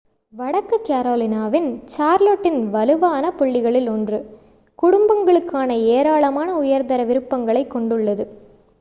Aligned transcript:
வடக்கு 0.33 0.77
கரோலினாவின் 0.87 1.67
சார்லோட்டின் 1.97 2.69
வலுவான 2.69 3.31
புள்ளிகளில் 3.31 3.89
ஒன்று 3.89 4.19
குடும்பங்களுக்கான 4.79 5.71
ஏராளமான 5.87 6.57
உயர்தர 6.57 7.03
விருப்பங்களைக் 7.03 7.71
கொண்டுள்ளது 7.71 8.25